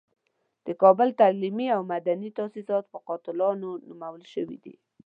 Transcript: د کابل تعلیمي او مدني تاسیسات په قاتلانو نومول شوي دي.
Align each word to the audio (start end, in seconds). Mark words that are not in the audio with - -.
د 0.65 0.67
کابل 0.81 1.09
تعلیمي 1.21 1.67
او 1.75 1.81
مدني 1.93 2.29
تاسیسات 2.39 2.83
په 2.93 2.97
قاتلانو 3.07 3.69
نومول 3.87 4.23
شوي 4.33 4.57
دي. 4.63 4.75